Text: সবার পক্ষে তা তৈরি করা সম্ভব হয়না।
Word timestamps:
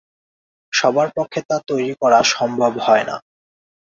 সবার 0.73 1.07
পক্ষে 1.15 1.39
তা 1.49 1.57
তৈরি 1.67 1.93
করা 2.01 2.19
সম্ভব 2.33 2.71
হয়না। 2.85 3.15